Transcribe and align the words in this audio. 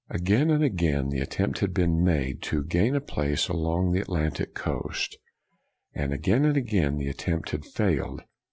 Again 0.09 0.49
and 0.49 0.63
again, 0.63 1.09
the 1.09 1.19
attempt 1.19 1.59
had 1.59 1.75
been 1.75 2.03
made 2.03 2.41
to 2.49 2.63
gain 2.63 2.95
a 2.95 2.99
place 2.99 3.47
along 3.47 3.91
the 3.91 4.01
Atlantic 4.01 4.55
coast; 4.55 5.15
and 5.93 6.11
again 6.11 6.43
and 6.43 6.57
again 6.57 6.97
the 6.97 7.07
attempt 7.07 7.51
had 7.51 7.63
failed. 7.65 8.23